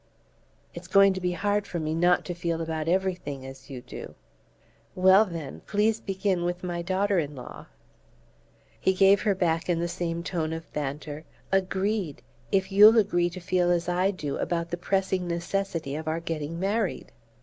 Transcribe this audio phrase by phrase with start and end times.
[0.73, 4.15] "It's going to be hard for me not to feel about everything as you do."
[4.95, 7.67] "Well, then please begin with my daughter in law!"
[8.79, 13.29] He gave her back in the same tone of banter: "Agreed: if you ll agree
[13.29, 17.11] to feel as I do about the pressing necessity of our getting married."